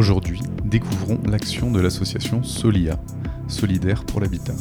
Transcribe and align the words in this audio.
Aujourd'hui, 0.00 0.40
découvrons 0.64 1.20
l'action 1.28 1.70
de 1.70 1.78
l'association 1.78 2.42
Solia, 2.42 2.98
Solidaire 3.48 4.04
pour 4.04 4.22
l'habitat. 4.22 4.54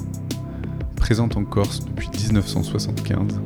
Présente 0.97 1.37
en 1.37 1.45
Corse 1.45 1.85
depuis 1.85 2.09
1975, 2.09 3.39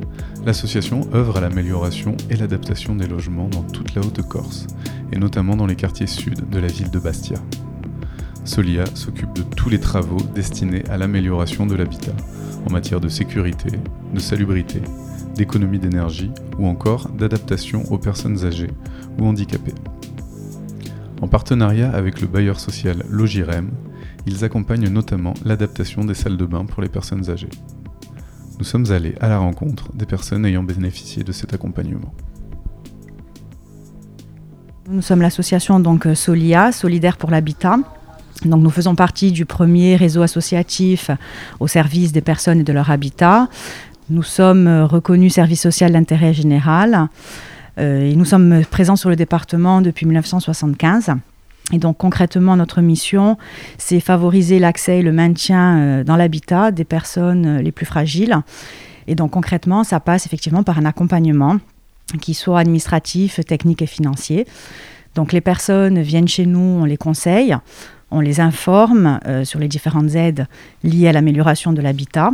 l'association 0.44 1.02
œuvre 1.14 1.36
à 1.36 1.40
l'amélioration 1.40 2.16
et 2.30 2.34
l'adaptation 2.34 2.96
des 2.96 3.06
logements 3.06 3.46
dans 3.46 3.62
toute 3.62 3.94
la 3.94 4.02
Haute-Corse, 4.02 4.66
et 5.12 5.20
notamment 5.20 5.54
dans 5.54 5.66
les 5.66 5.76
quartiers 5.76 6.08
sud 6.08 6.50
de 6.50 6.58
la 6.58 6.66
ville 6.66 6.90
de 6.90 6.98
Bastia. 6.98 7.38
Solia 8.44 8.86
s'occupe 8.96 9.32
de 9.32 9.42
tous 9.42 9.68
les 9.68 9.78
travaux 9.78 10.20
destinés 10.34 10.82
à 10.90 10.98
l'amélioration 10.98 11.64
de 11.64 11.76
l'habitat, 11.76 12.16
en 12.68 12.72
matière 12.72 12.98
de 12.98 13.08
sécurité, 13.08 13.70
de 14.12 14.18
salubrité, 14.18 14.82
d'économie 15.36 15.78
d'énergie 15.78 16.32
ou 16.58 16.66
encore 16.66 17.10
d'adaptation 17.10 17.84
aux 17.92 17.98
personnes 17.98 18.44
âgées 18.44 18.72
ou 19.20 19.26
handicapées. 19.26 19.74
En 21.20 21.28
partenariat 21.28 21.90
avec 21.90 22.20
le 22.20 22.26
bailleur 22.26 22.58
social 22.60 23.04
Logirem, 23.08 23.70
ils 24.26 24.44
accompagnent 24.44 24.88
notamment 24.88 25.34
l'adaptation 25.44 26.04
des 26.04 26.14
salles 26.14 26.36
de 26.36 26.46
bain 26.46 26.64
pour 26.64 26.82
les 26.82 26.88
personnes 26.88 27.30
âgées. 27.30 27.50
Nous 28.58 28.64
sommes 28.64 28.90
allés 28.92 29.14
à 29.20 29.28
la 29.28 29.38
rencontre 29.38 29.92
des 29.94 30.06
personnes 30.06 30.46
ayant 30.46 30.62
bénéficié 30.62 31.24
de 31.24 31.32
cet 31.32 31.54
accompagnement. 31.54 32.12
Nous 34.88 35.02
sommes 35.02 35.22
l'association 35.22 35.82
Solia, 36.14 36.72
Solidaire 36.72 37.16
pour 37.16 37.30
l'habitat. 37.30 37.78
Donc 38.44 38.62
nous 38.62 38.70
faisons 38.70 38.94
partie 38.94 39.32
du 39.32 39.46
premier 39.46 39.96
réseau 39.96 40.22
associatif 40.22 41.10
au 41.60 41.66
service 41.66 42.12
des 42.12 42.20
personnes 42.20 42.60
et 42.60 42.64
de 42.64 42.72
leur 42.72 42.90
habitat. 42.90 43.48
Nous 44.10 44.22
sommes 44.22 44.68
reconnus 44.82 45.34
service 45.34 45.62
social 45.62 45.92
d'intérêt 45.92 46.34
général 46.34 46.94
euh, 46.94 47.06
et 47.76 48.14
nous 48.16 48.24
sommes 48.24 48.64
présents 48.70 48.96
sur 48.96 49.10
le 49.10 49.16
département 49.16 49.80
depuis 49.80 50.06
1975. 50.06 51.14
Et 51.72 51.78
donc 51.78 51.96
concrètement, 51.96 52.56
notre 52.56 52.82
mission, 52.82 53.38
c'est 53.78 54.00
favoriser 54.00 54.58
l'accès 54.58 54.98
et 54.98 55.02
le 55.02 55.12
maintien 55.12 55.78
euh, 55.78 56.04
dans 56.04 56.16
l'habitat 56.16 56.70
des 56.70 56.84
personnes 56.84 57.46
euh, 57.46 57.62
les 57.62 57.72
plus 57.72 57.86
fragiles. 57.86 58.36
Et 59.06 59.14
donc 59.14 59.30
concrètement, 59.30 59.82
ça 59.82 59.98
passe 59.98 60.26
effectivement 60.26 60.62
par 60.62 60.78
un 60.78 60.84
accompagnement 60.84 61.56
qui 62.20 62.34
soit 62.34 62.60
administratif, 62.60 63.40
technique 63.46 63.80
et 63.80 63.86
financier. 63.86 64.46
Donc 65.14 65.32
les 65.32 65.40
personnes 65.40 66.02
viennent 66.02 66.28
chez 66.28 66.44
nous, 66.44 66.80
on 66.80 66.84
les 66.84 66.98
conseille, 66.98 67.56
on 68.10 68.20
les 68.20 68.40
informe 68.40 69.18
euh, 69.26 69.44
sur 69.44 69.58
les 69.58 69.68
différentes 69.68 70.14
aides 70.14 70.46
liées 70.82 71.08
à 71.08 71.12
l'amélioration 71.12 71.72
de 71.72 71.80
l'habitat. 71.80 72.32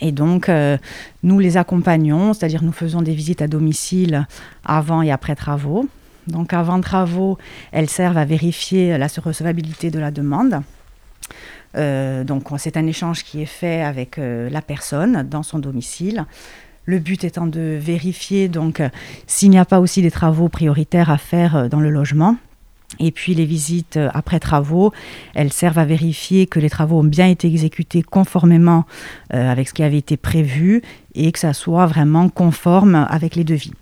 Et 0.00 0.12
donc, 0.12 0.48
euh, 0.48 0.76
nous 1.22 1.38
les 1.38 1.56
accompagnons, 1.56 2.32
c'est-à-dire 2.32 2.62
nous 2.62 2.72
faisons 2.72 3.02
des 3.02 3.14
visites 3.14 3.42
à 3.42 3.48
domicile 3.48 4.26
avant 4.64 5.02
et 5.02 5.10
après 5.10 5.36
travaux. 5.36 5.88
Donc, 6.26 6.52
avant 6.52 6.80
travaux, 6.80 7.38
elles 7.72 7.88
servent 7.88 8.18
à 8.18 8.24
vérifier 8.24 8.98
la 8.98 9.06
recevabilité 9.06 9.90
de 9.90 9.98
la 9.98 10.10
demande. 10.10 10.62
Euh, 11.76 12.24
donc, 12.24 12.48
c'est 12.58 12.76
un 12.76 12.86
échange 12.86 13.22
qui 13.22 13.40
est 13.42 13.46
fait 13.46 13.82
avec 13.82 14.16
la 14.16 14.60
personne 14.60 15.22
dans 15.22 15.42
son 15.42 15.58
domicile. 15.58 16.24
Le 16.84 16.98
but 16.98 17.24
étant 17.24 17.46
de 17.46 17.78
vérifier 17.80 18.48
donc 18.48 18.80
s'il 19.26 19.50
n'y 19.50 19.58
a 19.58 19.64
pas 19.64 19.80
aussi 19.80 20.02
des 20.02 20.10
travaux 20.12 20.48
prioritaires 20.48 21.10
à 21.10 21.18
faire 21.18 21.68
dans 21.68 21.80
le 21.80 21.90
logement. 21.90 22.36
Et 23.00 23.10
puis 23.10 23.34
les 23.34 23.44
visites 23.44 23.96
euh, 23.96 24.10
après 24.14 24.40
travaux, 24.40 24.92
elles 25.34 25.52
servent 25.52 25.78
à 25.78 25.84
vérifier 25.84 26.46
que 26.46 26.60
les 26.60 26.70
travaux 26.70 27.00
ont 27.00 27.04
bien 27.04 27.28
été 27.28 27.48
exécutés 27.48 28.02
conformément 28.02 28.84
euh, 29.34 29.50
avec 29.50 29.68
ce 29.68 29.74
qui 29.74 29.82
avait 29.82 29.98
été 29.98 30.16
prévu 30.16 30.82
et 31.14 31.32
que 31.32 31.38
ça 31.38 31.52
soit 31.52 31.86
vraiment 31.86 32.28
conforme 32.28 32.94
avec 32.94 33.36
les 33.36 33.44
devis. 33.44 33.72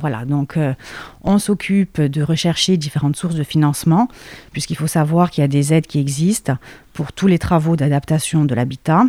Voilà, 0.00 0.24
donc 0.24 0.56
euh, 0.56 0.74
on 1.22 1.38
s'occupe 1.38 2.00
de 2.00 2.22
rechercher 2.22 2.76
différentes 2.76 3.16
sources 3.16 3.34
de 3.34 3.42
financement, 3.42 4.08
puisqu'il 4.52 4.76
faut 4.76 4.86
savoir 4.86 5.30
qu'il 5.30 5.42
y 5.42 5.44
a 5.44 5.48
des 5.48 5.74
aides 5.74 5.88
qui 5.88 5.98
existent 5.98 6.56
pour 6.92 7.12
tous 7.12 7.26
les 7.26 7.38
travaux 7.38 7.74
d'adaptation 7.74 8.44
de 8.44 8.54
l'habitat, 8.54 9.04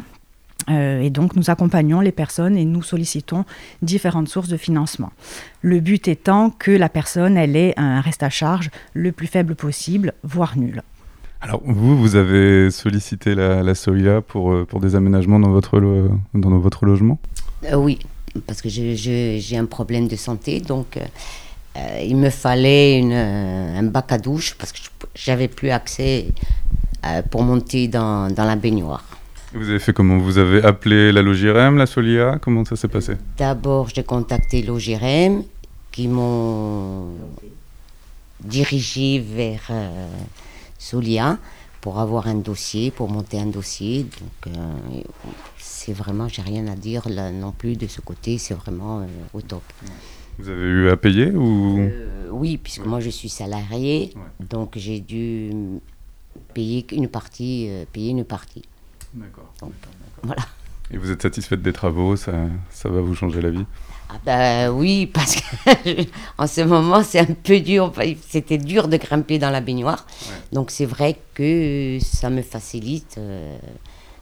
euh, 0.69 1.01
et 1.01 1.09
donc, 1.09 1.35
nous 1.35 1.49
accompagnons 1.49 1.99
les 1.99 2.11
personnes 2.11 2.57
et 2.57 2.65
nous 2.65 2.83
sollicitons 2.83 3.45
différentes 3.81 4.29
sources 4.29 4.49
de 4.49 4.57
financement. 4.57 5.11
Le 5.61 5.79
but 5.79 6.07
étant 6.07 6.49
que 6.49 6.71
la 6.71 6.89
personne, 6.89 7.37
elle 7.37 7.55
ait 7.55 7.73
un 7.77 8.01
reste 8.01 8.23
à 8.23 8.29
charge 8.29 8.69
le 8.93 9.11
plus 9.11 9.27
faible 9.27 9.55
possible, 9.55 10.13
voire 10.23 10.57
nul. 10.57 10.81
Alors, 11.41 11.61
vous, 11.65 11.97
vous 11.97 12.15
avez 12.15 12.71
sollicité 12.71 13.35
la, 13.35 13.63
la 13.63 13.75
SOIA 13.75 14.21
pour, 14.21 14.53
euh, 14.53 14.65
pour 14.65 14.79
des 14.79 14.95
aménagements 14.95 15.39
dans 15.39 15.51
votre, 15.51 15.81
dans 16.33 16.57
votre 16.57 16.85
logement? 16.85 17.19
Euh, 17.65 17.75
Oui, 17.75 17.99
parce 18.47 18.61
que 18.61 18.69
j'ai 18.69 19.57
un 19.57 19.65
problème 19.65 20.07
de 20.07 20.15
santé, 20.15 20.59
donc 20.59 20.97
il 22.03 22.17
me 22.17 22.29
fallait 22.29 22.99
une, 22.99 23.13
un 23.13 23.83
bac 23.83 24.11
à 24.11 24.17
douche 24.17 24.55
parce 24.57 24.71
que 24.71 24.79
j'avais 25.15 25.47
plus 25.47 25.71
accès 25.71 26.27
pour 27.29 27.43
monter 27.43 27.87
dans, 27.87 28.31
dans 28.31 28.45
la 28.45 28.55
baignoire. 28.55 29.03
Vous 29.53 29.69
avez 29.69 29.77
fait 29.77 29.93
comment 29.93 30.17
Vous 30.17 30.39
avez 30.39 30.63
appelé 30.63 31.11
la 31.11 31.21
Logirem, 31.21 31.77
la 31.77 31.85
Solia? 31.85 32.39
Comment 32.41 32.65
ça 32.65 32.75
s'est 32.75 32.87
passé? 32.87 33.13
D'abord, 33.37 33.89
j'ai 33.89 34.03
contacté 34.03 34.63
Logirem 34.63 35.43
qui 35.91 36.07
m'ont 36.07 37.09
dirigé 38.43 39.19
vers 39.19 39.67
euh, 39.69 40.07
Solia 40.79 41.37
pour 41.81 41.99
avoir 41.99 42.27
un 42.27 42.35
dossier, 42.35 42.89
pour 42.89 43.09
monter 43.09 43.39
un 43.39 43.45
dossier. 43.45 44.03
Donc, 44.03 44.55
euh, 44.55 45.01
c'est 45.59 45.93
vraiment, 45.93 46.27
j'ai 46.27 46.41
rien 46.41 46.65
à 46.65 46.75
dire 46.75 47.07
là 47.07 47.31
non 47.31 47.51
plus 47.51 47.75
de 47.75 47.85
ce 47.85 48.01
côté, 48.01 48.39
c'est 48.39 48.55
vraiment 48.55 49.01
euh, 49.01 49.05
au 49.35 49.41
top. 49.41 49.61
Vous 50.39 50.49
avez 50.49 50.65
eu 50.65 50.89
à 50.89 50.97
payer 50.97 51.29
ou 51.29 51.91
Oui, 52.31 52.57
puisque 52.57 52.85
moi 52.87 52.99
je 52.99 53.11
suis 53.11 53.29
salarié, 53.29 54.15
donc 54.49 54.73
j'ai 54.77 54.99
dû 54.99 55.51
payer 56.55 56.87
une 56.91 57.07
partie, 57.07 57.69
payer 57.91 58.09
une 58.09 58.23
partie. 58.23 58.63
D'accord. 59.13 59.53
Voilà. 60.23 60.43
Et 60.91 60.97
vous 60.97 61.11
êtes 61.11 61.21
satisfaite 61.21 61.61
des 61.61 61.73
travaux? 61.73 62.15
Ça, 62.15 62.33
ça 62.69 62.89
va 62.89 63.01
vous 63.01 63.15
changer 63.15 63.41
la 63.41 63.49
vie? 63.49 63.65
Ah 64.09 64.19
bah 64.25 64.71
oui, 64.71 65.07
parce 65.07 65.37
qu'en 66.37 66.47
ce 66.47 66.61
moment, 66.61 67.03
c'est 67.03 67.19
un 67.19 67.33
peu 67.33 67.59
dur. 67.59 67.91
C'était 68.21 68.57
dur 68.57 68.87
de 68.87 68.97
grimper 68.97 69.39
dans 69.39 69.49
la 69.49 69.61
baignoire. 69.61 70.05
Donc 70.51 70.71
c'est 70.71 70.85
vrai 70.85 71.17
que 71.33 71.97
ça 72.01 72.29
me 72.29 72.41
facilite 72.41 73.15
euh, 73.17 73.57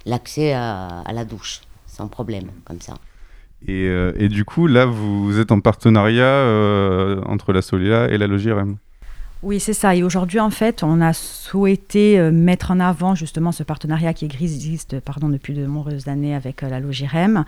l'accès 0.06 0.54
à, 0.54 1.04
la 1.14 1.26
douche, 1.26 1.62
sans 1.88 2.08
problème, 2.08 2.52
comme 2.64 2.80
ça. 2.80 2.94
Et, 3.68 3.88
euh, 3.88 4.14
et, 4.18 4.28
du 4.28 4.44
coup, 4.44 4.66
là, 4.66 4.86
vous 4.86 5.40
êtes 5.40 5.52
en 5.52 5.60
partenariat 5.60 6.24
euh, 6.24 7.22
entre 7.26 7.54
la 7.54 7.62
Solia 7.62 8.10
et 8.10 8.18
la 8.18 8.26
Logirem 8.26 8.78
oui, 9.44 9.60
c'est 9.60 9.74
ça. 9.74 9.96
Et 9.96 10.04
aujourd'hui, 10.04 10.40
en 10.40 10.52
fait, 10.52 10.84
on 10.84 11.02
a 11.02 11.14
souhaité 11.14 12.20
euh, 12.20 12.32
mettre 12.32 12.70
en 12.70 12.80
avant 12.80 13.16
justement 13.16 13.52
ce 13.52 13.64
partenariat 13.64 14.14
qui 14.14 14.26
existe 14.26 15.00
pardon, 15.00 15.30
depuis 15.30 15.56
de 15.56 15.66
nombreuses 15.66 16.08
années 16.08 16.36
avec 16.36 16.62
euh, 16.62 16.70
la 16.70 16.80
Logirem 16.80 17.44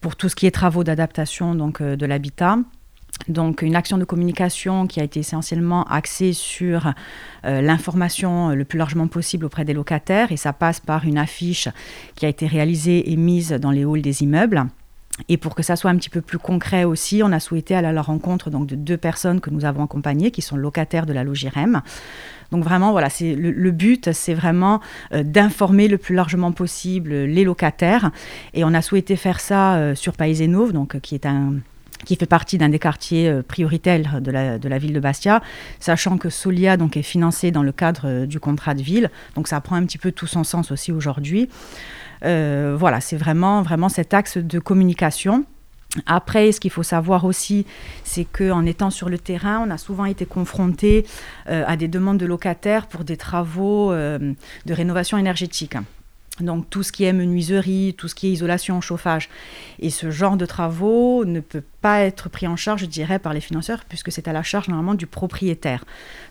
pour 0.00 0.16
tout 0.16 0.28
ce 0.28 0.34
qui 0.34 0.46
est 0.46 0.50
travaux 0.50 0.82
d'adaptation 0.82 1.54
donc 1.54 1.80
euh, 1.80 1.94
de 1.94 2.04
l'habitat. 2.04 2.58
Donc 3.28 3.62
une 3.62 3.76
action 3.76 3.96
de 3.96 4.04
communication 4.04 4.88
qui 4.88 4.98
a 4.98 5.04
été 5.04 5.20
essentiellement 5.20 5.84
axée 5.84 6.32
sur 6.32 6.94
l'information 7.44 8.50
le 8.50 8.64
plus 8.64 8.78
largement 8.78 9.08
possible 9.08 9.44
auprès 9.44 9.66
des 9.66 9.74
locataires 9.74 10.32
et 10.32 10.38
ça 10.38 10.54
passe 10.54 10.80
par 10.80 11.04
une 11.04 11.18
affiche 11.18 11.68
qui 12.14 12.24
a 12.24 12.30
été 12.30 12.46
réalisée 12.46 13.12
et 13.12 13.16
mise 13.16 13.50
dans 13.50 13.72
les 13.72 13.84
halls 13.84 14.00
des 14.00 14.22
immeubles. 14.22 14.64
Et 15.28 15.36
pour 15.36 15.54
que 15.54 15.62
ça 15.62 15.76
soit 15.76 15.90
un 15.90 15.96
petit 15.96 16.10
peu 16.10 16.20
plus 16.20 16.38
concret 16.38 16.84
aussi, 16.84 17.22
on 17.24 17.32
a 17.32 17.40
souhaité 17.40 17.74
aller 17.74 17.88
à 17.88 17.92
la 17.92 18.02
rencontre 18.02 18.50
donc, 18.50 18.66
de 18.66 18.74
deux 18.74 18.96
personnes 18.96 19.40
que 19.40 19.50
nous 19.50 19.64
avons 19.64 19.84
accompagnées, 19.84 20.30
qui 20.30 20.42
sont 20.42 20.56
locataires 20.56 21.06
de 21.06 21.12
la 21.12 21.24
Logirem. 21.24 21.82
Donc 22.50 22.64
vraiment, 22.64 22.92
voilà, 22.92 23.10
c'est 23.10 23.34
le, 23.34 23.70
but, 23.70 24.12
c'est 24.12 24.34
vraiment 24.34 24.80
euh, 25.12 25.22
d'informer 25.22 25.88
le 25.88 25.98
plus 25.98 26.14
largement 26.14 26.52
possible 26.52 27.12
les 27.12 27.44
locataires. 27.44 28.10
Et 28.54 28.64
on 28.64 28.74
a 28.74 28.82
souhaité 28.82 29.16
faire 29.16 29.40
ça 29.40 29.76
euh, 29.76 29.94
sur 29.94 30.14
Pays 30.14 30.48
donc 30.48 31.00
qui 31.00 31.14
est 31.14 31.26
un 31.26 31.54
qui 32.06 32.16
fait 32.16 32.24
partie 32.24 32.56
d'un 32.56 32.70
des 32.70 32.78
quartiers 32.78 33.28
euh, 33.28 33.42
prioritaires 33.42 34.22
de 34.22 34.30
la, 34.30 34.58
de 34.58 34.68
la, 34.70 34.78
ville 34.78 34.94
de 34.94 35.00
Bastia, 35.00 35.42
sachant 35.80 36.16
que 36.16 36.30
Solia 36.30 36.78
donc, 36.78 36.96
est 36.96 37.02
financé 37.02 37.50
dans 37.50 37.62
le 37.62 37.72
cadre 37.72 38.24
du 38.24 38.40
contrat 38.40 38.74
de 38.74 38.80
ville. 38.82 39.10
Donc 39.34 39.48
ça 39.48 39.60
prend 39.60 39.76
un 39.76 39.84
petit 39.84 39.98
peu 39.98 40.10
tout 40.10 40.26
son 40.26 40.42
sens 40.42 40.70
aussi 40.70 40.92
aujourd'hui. 40.92 41.50
Euh, 42.24 42.76
voilà, 42.78 43.00
c'est 43.00 43.16
vraiment, 43.16 43.62
vraiment 43.62 43.88
cet 43.88 44.14
axe 44.14 44.38
de 44.38 44.58
communication. 44.58 45.44
Après, 46.06 46.52
ce 46.52 46.60
qu'il 46.60 46.70
faut 46.70 46.84
savoir 46.84 47.24
aussi, 47.24 47.66
c'est 48.04 48.24
qu'en 48.24 48.64
étant 48.64 48.90
sur 48.90 49.08
le 49.08 49.18
terrain, 49.18 49.64
on 49.66 49.70
a 49.70 49.78
souvent 49.78 50.04
été 50.04 50.24
confronté 50.24 51.04
euh, 51.48 51.64
à 51.66 51.76
des 51.76 51.88
demandes 51.88 52.18
de 52.18 52.26
locataires 52.26 52.86
pour 52.86 53.02
des 53.02 53.16
travaux 53.16 53.90
euh, 53.92 54.32
de 54.66 54.74
rénovation 54.74 55.18
énergétique. 55.18 55.76
Donc 56.38 56.70
tout 56.70 56.82
ce 56.82 56.92
qui 56.92 57.04
est 57.04 57.12
menuiserie, 57.12 57.94
tout 57.98 58.06
ce 58.06 58.14
qui 58.14 58.28
est 58.28 58.30
isolation, 58.30 58.80
chauffage. 58.80 59.28
Et 59.80 59.90
ce 59.90 60.10
genre 60.10 60.36
de 60.36 60.46
travaux 60.46 61.24
ne 61.24 61.40
peut 61.40 61.64
pas 61.82 62.02
être 62.02 62.28
pris 62.30 62.46
en 62.46 62.56
charge, 62.56 62.82
je 62.82 62.86
dirais, 62.86 63.18
par 63.18 63.34
les 63.34 63.40
financeurs, 63.40 63.84
puisque 63.86 64.12
c'est 64.12 64.28
à 64.28 64.32
la 64.32 64.44
charge 64.44 64.68
normalement 64.68 64.94
du 64.94 65.06
propriétaire. 65.06 65.84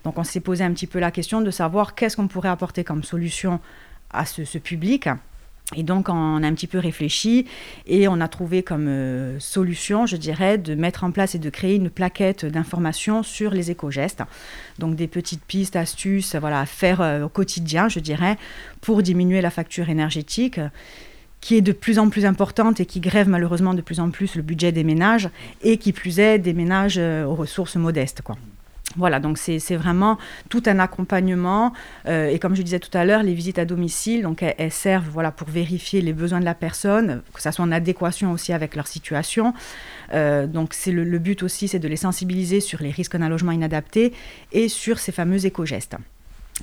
Donc 0.05 0.17
on 0.17 0.23
s'est 0.23 0.39
posé 0.39 0.63
un 0.63 0.71
petit 0.71 0.87
peu 0.87 0.99
la 0.99 1.11
question 1.11 1.41
de 1.41 1.51
savoir 1.51 1.95
qu'est-ce 1.95 2.15
qu'on 2.15 2.27
pourrait 2.27 2.49
apporter 2.49 2.83
comme 2.83 3.03
solution 3.03 3.59
à 4.09 4.25
ce 4.25 4.57
public 4.57 5.09
Et 5.75 5.83
donc, 5.83 6.09
on 6.09 6.43
a 6.43 6.47
un 6.47 6.53
petit 6.53 6.67
peu 6.67 6.79
réfléchi 6.79 7.45
et 7.85 8.07
on 8.07 8.21
a 8.21 8.27
trouvé 8.27 8.63
comme 8.63 8.87
euh, 8.87 9.39
solution, 9.39 10.07
je 10.07 10.15
dirais, 10.15 10.57
de 10.57 10.73
mettre 10.73 11.03
en 11.03 11.11
place 11.11 11.35
et 11.35 11.39
de 11.39 11.49
créer 11.49 11.75
une 11.75 11.91
plaquette 11.91 12.43
d'informations 12.45 13.21
sur 13.21 13.51
les 13.51 13.69
éco-gestes. 13.69 14.23
Donc, 14.79 14.95
des 14.95 15.07
petites 15.07 15.43
pistes, 15.43 15.75
astuces 15.75 16.35
voilà, 16.35 16.61
à 16.61 16.65
faire 16.65 17.01
euh, 17.01 17.25
au 17.25 17.29
quotidien, 17.29 17.87
je 17.87 17.99
dirais, 17.99 18.37
pour 18.81 19.03
diminuer 19.03 19.41
la 19.41 19.51
facture 19.51 19.89
énergétique 19.89 20.59
qui 21.41 21.55
est 21.55 21.61
de 21.61 21.71
plus 21.71 21.99
en 21.99 22.09
plus 22.09 22.25
importante 22.25 22.79
et 22.79 22.85
qui 22.85 22.99
grève 22.99 23.29
malheureusement 23.29 23.73
de 23.73 23.81
plus 23.81 23.99
en 23.99 24.09
plus 24.09 24.35
le 24.35 24.41
budget 24.41 24.71
des 24.71 24.83
ménages 24.83 25.29
et 25.61 25.77
qui 25.77 25.93
plus 25.93 26.19
est 26.19 26.39
des 26.39 26.53
ménages 26.53 26.97
euh, 26.97 27.25
aux 27.25 27.35
ressources 27.35 27.75
modestes. 27.75 28.21
Quoi. 28.21 28.35
Voilà, 28.95 29.19
donc 29.19 29.37
c'est 29.37 29.75
vraiment 29.75 30.17
tout 30.49 30.63
un 30.65 30.79
accompagnement. 30.79 31.73
Euh, 32.07 32.29
et 32.29 32.39
comme 32.39 32.55
je 32.55 32.61
disais 32.63 32.79
tout 32.79 32.95
à 32.97 33.05
l'heure, 33.05 33.21
les 33.21 33.33
visites 33.33 33.59
à 33.59 33.65
domicile, 33.65 34.23
donc 34.23 34.41
elles, 34.41 34.71
servent 34.71 35.09
voilà, 35.09 35.31
pour 35.31 35.47
vérifier 35.47 36.01
les 36.01 36.13
besoins 36.13 36.39
de 36.39 36.45
la 36.45 36.55
personne, 36.55 37.21
que 37.33 37.41
ça 37.41 37.51
soit 37.51 37.63
en 37.63 37.71
adéquation 37.71 38.31
aussi 38.31 38.51
avec 38.51 38.75
leur 38.75 38.87
situation. 38.87 39.53
Euh, 40.13 40.47
donc 40.47 40.73
c'est 40.73 40.91
le, 40.91 41.03
le, 41.03 41.19
but 41.19 41.43
aussi, 41.43 41.67
c'est 41.67 41.79
de 41.79 41.87
les 41.87 41.97
sensibiliser 41.97 42.61
sur 42.61 42.81
les 42.81 42.89
risques 42.89 43.15
d'un 43.15 43.29
logement 43.29 43.51
inadapté 43.51 44.13
et 44.51 44.69
sur 44.69 44.97
ces 44.97 45.11
fameux 45.11 45.45
éco-gestes 45.45 45.95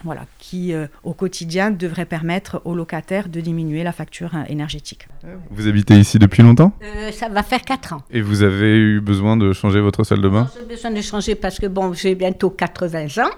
voilà, 0.04 0.22
qui 0.38 0.72
euh, 0.72 0.86
au 1.04 1.12
quotidien 1.12 1.70
devrait 1.70 2.04
permettre 2.04 2.62
aux 2.64 2.74
locataires 2.74 3.28
de 3.28 3.40
diminuer 3.40 3.82
la 3.82 3.92
facture 3.92 4.34
euh, 4.34 4.44
énergétique. 4.48 5.08
Vous 5.50 5.66
habitez 5.68 5.94
ici 5.94 6.18
depuis 6.18 6.42
longtemps? 6.42 6.72
Euh, 6.82 7.10
Ça 7.12 7.28
va 7.28 7.42
faire 7.42 7.62
4 7.62 7.92
ans. 7.94 8.02
Et 8.10 8.20
vous 8.20 8.42
avez 8.42 8.76
eu 8.76 9.00
besoin 9.00 9.36
de 9.36 9.52
changer 9.52 9.80
votre 9.80 10.04
salle 10.04 10.20
de 10.20 10.28
bain? 10.28 10.48
J'ai 10.58 10.66
besoin 10.66 10.90
de 10.90 11.00
changer 11.00 11.34
parce 11.34 11.58
que 11.58 11.66
bon, 11.66 11.92
j'ai 11.92 12.14
bientôt 12.14 12.50
80 12.50 13.06
ans. 13.24 13.30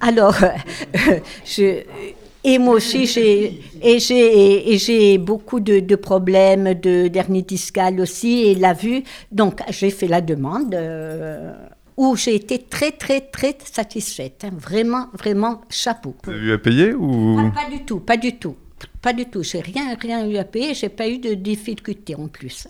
Alors, 0.00 0.36
je, 1.44 1.82
et 2.42 2.58
moi 2.58 2.74
aussi, 2.74 3.06
j'ai, 3.06 3.60
et 3.82 3.98
j'ai, 3.98 4.72
et 4.72 4.78
j'ai 4.78 5.18
beaucoup 5.18 5.60
de, 5.60 5.80
de 5.80 5.96
problèmes 5.96 6.74
de 6.74 7.08
d'hernie 7.08 7.42
discale 7.42 8.00
aussi, 8.00 8.42
et 8.46 8.54
la 8.54 8.72
vue. 8.72 9.02
Donc, 9.30 9.60
j'ai 9.68 9.90
fait 9.90 10.08
la 10.08 10.20
demande 10.20 10.74
où 12.00 12.16
j'ai 12.16 12.34
été 12.34 12.56
très, 12.58 12.92
très, 12.92 13.20
très 13.20 13.54
satisfaite. 13.62 14.46
Hein. 14.46 14.52
Vraiment, 14.56 15.08
vraiment, 15.12 15.60
chapeau. 15.68 16.16
Vous 16.24 16.30
avez 16.30 16.46
eu 16.46 16.52
à 16.52 16.58
payer 16.58 16.94
ou 16.94 17.52
pas, 17.54 17.68
du 17.68 17.84
tout, 17.84 18.00
pas 18.00 18.16
du 18.16 18.36
tout. 18.36 18.56
Pas 19.02 19.12
du 19.12 19.26
tout. 19.26 19.42
J'ai 19.42 19.60
rien, 19.60 19.94
rien 20.00 20.26
eu 20.26 20.38
à 20.38 20.44
payer. 20.44 20.72
J'ai 20.72 20.88
pas 20.88 21.06
eu 21.10 21.18
de 21.18 21.34
difficultés 21.34 22.14
en 22.14 22.28
plus. 22.28 22.66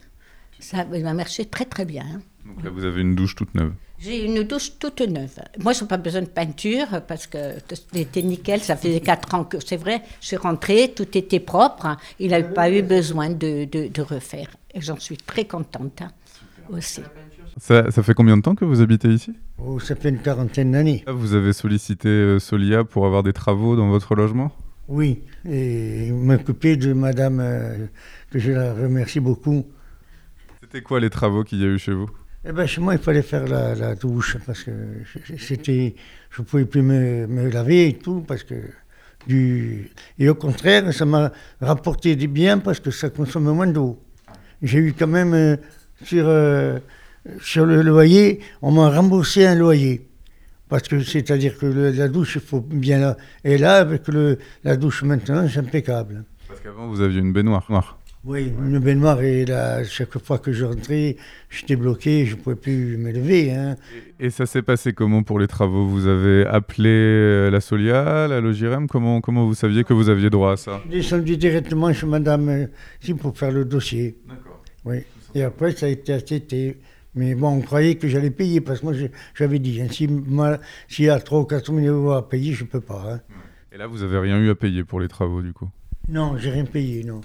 Ça 0.58 0.84
m'a 0.84 1.14
marché 1.14 1.44
très, 1.44 1.64
très 1.64 1.84
bien. 1.84 2.04
Hein. 2.12 2.20
Donc 2.44 2.64
là, 2.64 2.70
vous 2.70 2.84
avez 2.84 3.02
une 3.02 3.14
douche 3.14 3.36
toute 3.36 3.54
neuve 3.54 3.72
j'ai 4.02 4.24
une 4.24 4.44
douche 4.44 4.78
toute 4.78 5.02
neuve. 5.02 5.38
Moi, 5.58 5.74
je 5.74 5.82
n'ai 5.82 5.86
pas 5.86 5.98
besoin 5.98 6.22
de 6.22 6.28
peinture 6.28 7.02
parce 7.06 7.26
que 7.26 7.56
c'était 7.92 8.22
nickel. 8.22 8.62
Ça 8.62 8.74
faisait 8.74 9.00
4 9.00 9.34
ans 9.34 9.44
que 9.44 9.58
c'est 9.60 9.76
vrai. 9.76 10.00
Je 10.22 10.28
suis 10.28 10.36
rentrée, 10.38 10.94
tout 10.96 11.18
était 11.18 11.38
propre. 11.38 11.98
Il 12.18 12.30
n'a 12.30 12.42
pas 12.42 12.70
eu 12.70 12.80
besoin 12.80 13.28
de, 13.28 13.66
de, 13.66 14.02
refaire. 14.02 14.48
Et 14.72 14.80
j'en 14.80 14.98
suis 14.98 15.18
très 15.18 15.44
contente 15.44 16.00
hein, 16.00 16.10
aussi. 16.70 17.02
Ça, 17.60 17.90
fait 17.90 18.14
combien 18.14 18.38
de 18.38 18.42
temps 18.42 18.54
que 18.54 18.64
vous 18.64 18.80
habitez 18.80 19.08
ici? 19.08 19.34
Oh, 19.58 19.78
Ça 19.78 19.94
fait 19.94 20.08
une 20.08 20.18
quarantaine 20.18 20.72
d'années. 20.72 21.04
Vous 21.06 21.34
avez 21.34 21.52
sollicité 21.52 22.08
euh, 22.08 22.38
Solia 22.38 22.84
pour 22.84 23.04
avoir 23.04 23.22
des 23.22 23.34
travaux 23.34 23.76
dans 23.76 23.90
votre 23.90 24.14
logement? 24.14 24.50
Oui, 24.88 25.20
et 25.46 26.10
m'occuper 26.10 26.78
de 26.78 26.94
madame, 26.94 27.38
euh, 27.38 27.86
que 28.30 28.38
je 28.38 28.52
la 28.52 28.72
remercie 28.72 29.20
beaucoup. 29.20 29.66
C'était 30.62 30.80
quoi 30.80 31.00
les 31.00 31.10
travaux 31.10 31.44
qu'il 31.44 31.60
y 31.60 31.64
a 31.64 31.66
eu 31.66 31.78
chez 31.78 31.92
vous? 31.92 32.08
Eh 32.46 32.52
ben, 32.52 32.66
chez 32.66 32.80
moi, 32.80 32.94
il 32.94 32.98
fallait 32.98 33.20
faire 33.20 33.46
la, 33.46 33.94
douche 33.94 34.38
parce 34.46 34.64
que 34.64 34.72
c'était, 35.38 35.94
je 36.30 36.40
ne 36.40 36.46
pouvais 36.46 36.64
plus 36.64 36.80
me, 36.80 37.26
me, 37.26 37.50
laver 37.50 37.88
et 37.88 37.98
tout 37.98 38.24
parce 38.26 38.42
que 38.42 38.54
du 39.26 39.90
et 40.18 40.30
au 40.30 40.34
contraire, 40.34 40.94
ça 40.94 41.04
m'a 41.04 41.30
rapporté 41.60 42.16
des 42.16 42.26
biens 42.26 42.56
parce 42.56 42.80
que 42.80 42.90
ça 42.90 43.10
consomme 43.10 43.52
moins 43.52 43.66
d'eau. 43.66 44.02
J'ai 44.62 44.78
eu 44.78 44.94
quand 44.94 45.06
même 45.06 45.34
euh, 45.34 45.56
sur 46.02 46.24
sur 47.40 47.66
le 47.66 47.82
loyer, 47.82 48.40
on 48.62 48.70
m'a 48.72 48.90
remboursé 48.90 49.46
un 49.46 49.54
loyer. 49.54 50.06
Parce 50.68 50.86
que 50.86 51.02
c'est-à-dire 51.02 51.58
que 51.58 51.66
la 51.66 52.08
douche, 52.08 52.36
il 52.36 52.40
faut 52.40 52.60
bien 52.60 52.98
là. 52.98 53.16
Et 53.42 53.58
là, 53.58 53.76
avec 53.76 54.06
le, 54.08 54.38
la 54.62 54.76
douche 54.76 55.02
maintenant, 55.02 55.46
c'est 55.48 55.58
impeccable. 55.58 56.24
Parce 56.46 56.60
qu'avant, 56.60 56.86
vous 56.86 57.00
aviez 57.00 57.18
une 57.18 57.32
baignoire 57.32 57.66
noire. 57.68 57.98
Oui, 58.22 58.52
une 58.58 58.78
baignoire, 58.78 59.22
et 59.22 59.46
là, 59.46 59.82
chaque 59.82 60.18
fois 60.18 60.38
que 60.38 60.52
je 60.52 60.66
rentrais, 60.66 61.16
j'étais 61.48 61.74
bloqué, 61.74 62.26
je 62.26 62.36
ne 62.36 62.40
pouvais 62.40 62.54
plus 62.54 62.98
me 62.98 63.10
lever. 63.12 63.50
Hein. 63.50 63.76
Et, 64.20 64.28
ça 64.28 64.44
s'est 64.44 64.60
passé 64.60 64.92
comment 64.92 65.22
pour 65.22 65.38
les 65.38 65.46
travaux? 65.46 65.86
Vous 65.86 66.06
avez 66.06 66.44
appelé 66.44 66.90
euh, 66.90 67.50
la 67.50 67.62
Solia, 67.62 68.28
la 68.28 68.42
Logirem? 68.42 68.88
Comment, 68.88 69.22
comment 69.22 69.46
vous 69.46 69.54
saviez 69.54 69.84
que 69.84 69.94
vous 69.94 70.10
aviez 70.10 70.28
droit 70.28 70.52
à 70.52 70.56
ça? 70.58 70.82
Je 70.84 70.90
suis 70.90 71.00
descendu 71.00 71.36
directement 71.38 71.90
chez 71.94 72.06
madame 72.06 72.48
euh, 72.50 73.14
pour 73.18 73.36
faire 73.38 73.52
le 73.52 73.64
dossier. 73.64 74.18
D'accord. 74.28 74.62
Oui. 74.84 74.98
Et 75.34 75.42
après, 75.42 75.72
ça 75.72 75.86
a 75.86 75.88
été 75.88 76.12
accepté. 76.12 76.76
Mais 77.14 77.34
bon, 77.34 77.48
on 77.48 77.60
croyait 77.60 77.96
que 77.96 78.08
j'allais 78.08 78.30
payer, 78.30 78.60
parce 78.60 78.80
que 78.80 78.86
moi, 78.86 78.94
j'avais 79.34 79.58
dit, 79.58 79.80
hein, 79.80 79.88
s'il 79.90 81.04
y 81.04 81.08
a 81.08 81.18
3 81.18 81.40
ou 81.40 81.44
4 81.44 81.74
000 81.74 81.86
euros 81.86 82.12
à 82.12 82.28
payer, 82.28 82.52
je 82.52 82.64
ne 82.64 82.68
peux 82.68 82.80
pas. 82.80 83.04
Hein. 83.14 83.20
Et 83.72 83.78
là, 83.78 83.86
vous 83.86 83.98
n'avez 83.98 84.18
rien 84.18 84.38
eu 84.38 84.50
à 84.50 84.54
payer 84.54 84.84
pour 84.84 85.00
les 85.00 85.08
travaux, 85.08 85.42
du 85.42 85.52
coup? 85.52 85.68
Non, 86.08 86.36
j'ai 86.36 86.50
rien 86.50 86.64
payé, 86.64 87.04
non. 87.04 87.20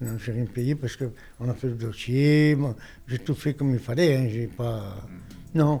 Non, 0.00 0.18
j'ai 0.18 0.32
rien 0.32 0.46
payé 0.46 0.74
parce 0.74 0.96
qu'on 0.96 1.48
a 1.48 1.54
fait 1.54 1.68
le 1.68 1.74
dossier, 1.74 2.58
j'ai 3.06 3.18
tout 3.20 3.34
fait 3.34 3.54
comme 3.54 3.72
il 3.72 3.78
fallait, 3.78 4.16
hein, 4.16 4.26
j'ai 4.28 4.48
pas... 4.48 4.96
Non, 5.54 5.78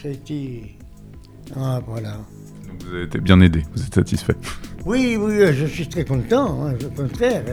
ça 0.00 0.08
a 0.08 0.10
été... 0.10 0.76
Ah, 1.54 1.82
voilà. 1.86 2.18
Donc 2.66 2.82
vous 2.82 2.94
avez 2.94 3.04
été 3.04 3.20
bien 3.20 3.40
aidé, 3.40 3.62
vous 3.74 3.82
êtes 3.84 3.94
satisfait 3.94 4.36
Oui, 4.86 5.18
oui, 5.20 5.52
je 5.52 5.66
suis 5.66 5.86
très 5.86 6.04
content, 6.04 6.66
hein, 6.66 6.74
au 6.82 6.88
contraire. 7.02 7.44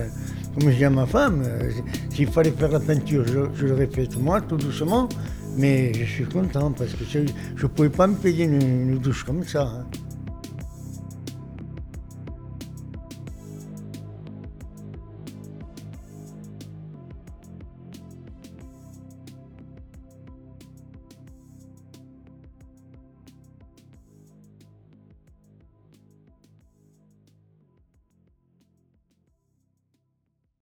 Comme 0.60 0.72
je 0.72 0.76
dis 0.76 0.84
à 0.86 0.90
ma 0.90 1.06
femme, 1.06 1.44
euh, 1.46 1.72
s'il 2.10 2.28
fallait 2.28 2.52
faire 2.52 2.70
la 2.70 2.82
peinture, 2.82 3.24
je, 3.26 3.66
l'aurais 3.66 3.88
fait 3.88 4.14
moi, 4.18 4.42
tout 4.42 4.58
doucement. 4.58 5.08
Mais 5.56 5.94
je 5.94 6.04
suis 6.04 6.26
content 6.26 6.72
parce 6.72 6.94
que 6.94 7.06
je 7.06 7.20
ne 7.20 7.68
pouvais 7.68 7.90
pas 7.90 8.08
me 8.08 8.16
payer 8.16 8.44
une, 8.44 8.98
douche 8.98 9.24
comme 9.24 9.44
ça. 9.44 9.64
Hein. 9.64 9.86